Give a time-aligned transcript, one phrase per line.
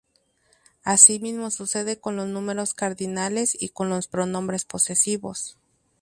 [0.83, 5.59] Así mismo sucede con los números cardinales y con los pronombres posesivos.